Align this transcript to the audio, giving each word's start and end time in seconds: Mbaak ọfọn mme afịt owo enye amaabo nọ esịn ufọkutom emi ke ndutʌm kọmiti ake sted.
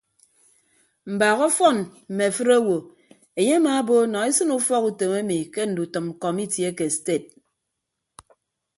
Mbaak 1.13 1.37
ọfọn 1.47 1.77
mme 2.09 2.23
afịt 2.29 2.49
owo 2.57 2.75
enye 3.39 3.55
amaabo 3.59 3.95
nọ 4.11 4.17
esịn 4.29 4.49
ufọkutom 4.57 5.11
emi 5.19 5.37
ke 5.53 5.61
ndutʌm 5.69 6.05
kọmiti 6.21 6.61
ake 6.69 6.85
sted. 6.95 7.23